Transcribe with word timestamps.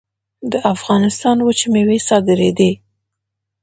د 0.51 0.53
افغانستان 0.73 1.37
وچې 1.45 1.67
میوې 1.73 1.97
صادرېدې 2.07 2.71